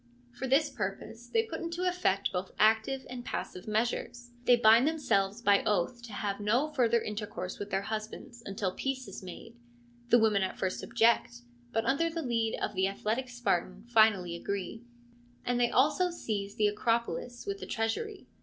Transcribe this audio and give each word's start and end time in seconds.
For 0.31 0.47
this 0.47 0.71
purpose 0.71 1.27
they 1.27 1.43
put 1.43 1.59
into 1.59 1.87
effect 1.87 2.31
both 2.33 2.53
active 2.57 3.05
and 3.07 3.23
passive 3.23 3.67
measures: 3.67 4.31
they 4.45 4.55
bind 4.55 4.87
themselves 4.87 5.43
by 5.43 5.63
oath 5.63 6.01
to 6.01 6.13
have 6.13 6.39
no 6.39 6.69
further 6.69 6.99
intercourse 6.99 7.59
with 7.59 7.69
their 7.69 7.83
husbands 7.83 8.41
until 8.43 8.71
peace 8.73 9.07
is 9.07 9.21
made 9.21 9.57
(the 10.09 10.17
women 10.17 10.41
at 10.41 10.57
first 10.57 10.81
object, 10.83 11.41
but 11.71 11.85
under 11.85 12.09
the 12.09 12.23
lead 12.23 12.57
of 12.59 12.73
the 12.73 12.87
athletic 12.87 13.29
Spartan 13.29 13.83
finally 13.89 14.35
agree), 14.35 14.81
and 15.45 15.59
they 15.59 15.69
also 15.69 16.09
seize 16.09 16.55
the 16.55 16.65
Acropolis 16.65 17.45
with 17.45 17.59
the 17.59 17.67
treasury. 17.67 18.25